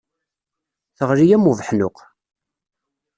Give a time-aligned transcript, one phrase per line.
[0.97, 1.97] Teɣli am ubeḥnuq.